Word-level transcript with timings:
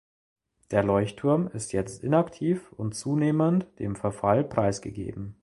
Der 0.71 0.81
Leuchtturm 0.81 1.45
ist 1.49 1.73
jetzt 1.73 2.03
inaktiv 2.03 2.71
und 2.71 2.95
zunehmend 2.95 3.67
dem 3.77 3.95
Verfall 3.95 4.43
preisgegeben. 4.43 5.35